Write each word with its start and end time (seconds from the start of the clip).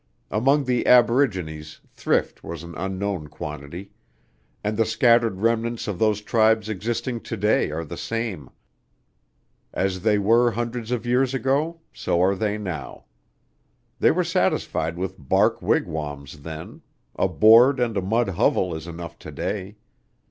Among 0.31 0.63
the 0.63 0.87
aborigines 0.87 1.79
thrift 1.93 2.43
was 2.43 2.63
an 2.63 2.73
unknown 2.73 3.27
quantity, 3.27 3.91
and 4.63 4.75
the 4.75 4.83
scattered 4.83 5.41
remnants 5.41 5.87
of 5.87 5.99
those 5.99 6.21
tribes 6.21 6.69
existing 6.69 7.19
to 7.21 7.37
day 7.37 7.69
are 7.69 7.85
the 7.85 7.97
same. 7.97 8.49
As 9.71 10.01
they 10.01 10.17
were 10.17 10.49
hundreds 10.53 10.89
of 10.89 11.05
years 11.05 11.35
ago, 11.35 11.81
so 11.93 12.19
are 12.19 12.33
they 12.33 12.57
now. 12.57 13.03
They 13.99 14.09
were 14.09 14.23
satisfied 14.23 14.97
with 14.97 15.19
bark 15.19 15.61
wigwams 15.61 16.41
then; 16.41 16.81
a 17.15 17.27
board 17.27 17.79
and 17.79 17.95
a 17.95 18.01
mud 18.01 18.29
hovel 18.29 18.73
is 18.73 18.87
enough 18.87 19.19
to 19.19 19.31
day. 19.31 19.75